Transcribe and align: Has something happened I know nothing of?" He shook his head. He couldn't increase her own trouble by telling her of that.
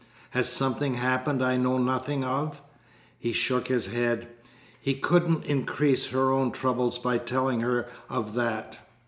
Has 0.31 0.49
something 0.49 0.95
happened 0.95 1.43
I 1.45 1.57
know 1.57 1.77
nothing 1.77 2.23
of?" 2.23 2.59
He 3.19 3.33
shook 3.33 3.67
his 3.67 3.85
head. 3.85 4.27
He 4.81 4.95
couldn't 4.95 5.45
increase 5.45 6.07
her 6.07 6.31
own 6.31 6.49
trouble 6.51 6.89
by 7.03 7.19
telling 7.19 7.59
her 7.59 7.87
of 8.09 8.33
that. 8.33 8.79